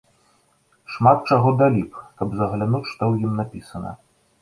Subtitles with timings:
[0.93, 3.99] Шмат чаго далі б, каб заглянуць, што ў ім напісана.